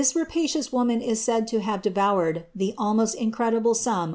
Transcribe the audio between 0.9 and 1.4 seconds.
is